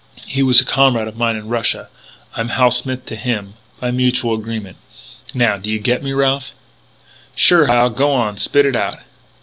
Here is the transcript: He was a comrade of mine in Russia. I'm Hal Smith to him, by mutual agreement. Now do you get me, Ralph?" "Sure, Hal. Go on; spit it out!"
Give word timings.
He 0.25 0.41
was 0.41 0.59
a 0.59 0.65
comrade 0.65 1.07
of 1.07 1.15
mine 1.15 1.35
in 1.35 1.47
Russia. 1.47 1.87
I'm 2.35 2.49
Hal 2.49 2.71
Smith 2.71 3.05
to 3.05 3.15
him, 3.15 3.53
by 3.79 3.91
mutual 3.91 4.33
agreement. 4.33 4.77
Now 5.35 5.57
do 5.57 5.69
you 5.69 5.77
get 5.77 6.01
me, 6.01 6.11
Ralph?" 6.11 6.53
"Sure, 7.35 7.67
Hal. 7.67 7.91
Go 7.91 8.11
on; 8.11 8.37
spit 8.37 8.65
it 8.65 8.75
out!" 8.75 8.97